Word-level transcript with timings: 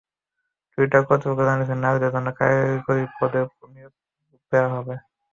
Twitter 0.71 1.01
কর্তৃপক্ষ 1.07 1.41
জানিয়েছে, 1.49 1.75
নারীদের 1.77 2.13
জন্য 2.15 2.27
কারিগরি 2.39 3.03
পদে 3.17 3.39
বেশি 3.43 3.65
নিয়োগ 3.73 3.93
দেওয়া 4.51 4.69
হবে। 4.75 4.95